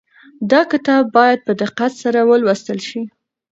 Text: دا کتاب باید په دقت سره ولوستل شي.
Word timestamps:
دا 0.51 0.61
کتاب 0.71 1.03
باید 1.17 1.39
په 1.47 1.51
دقت 1.61 1.91
سره 2.03 2.19
ولوستل 2.29 2.79
شي. 2.87 3.01